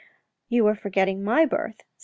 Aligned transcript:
"You 0.49 0.65
are 0.65 0.73
forgetting 0.73 1.23
my 1.23 1.45
birth," 1.45 1.75
said 1.77 1.83
M. 1.85 1.89